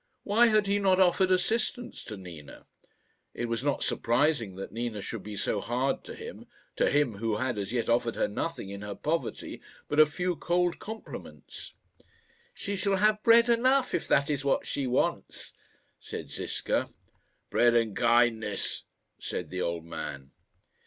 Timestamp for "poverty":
8.95-9.61